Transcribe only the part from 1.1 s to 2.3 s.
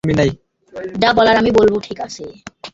বলার আমি বলব, ঠিক আছে?